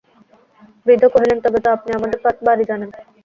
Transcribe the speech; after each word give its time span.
বৃদ্ধ 0.85 1.03
কহিলেন, 1.13 1.37
তবে 1.45 1.59
তো 1.63 1.69
আপনি 1.71 1.89
আমাদের 1.97 2.17
বাড়ি 2.47 2.63
জানেন। 2.69 2.89